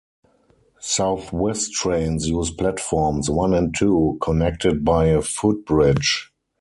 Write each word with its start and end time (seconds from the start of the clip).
South 0.79 1.31
West 1.31 1.73
Trains 1.73 2.27
use 2.27 2.49
platforms 2.49 3.29
one 3.29 3.53
and 3.53 3.75
two, 3.77 4.17
connected 4.19 4.83
by 4.83 5.05
a 5.05 5.21
footbridge. 5.21 6.33